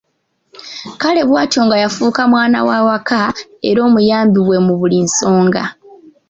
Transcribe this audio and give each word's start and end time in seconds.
Kale 1.01 1.21
bw'atyo 1.29 1.61
nga 1.65 1.75
yafuuka 1.83 2.21
mwana 2.31 2.59
wa 2.67 2.77
waka, 2.87 3.19
era 3.69 3.79
omuyambi 3.87 4.39
we 4.47 4.57
mu 4.65 4.73
buli 4.79 4.97
nsonga. 5.07 5.63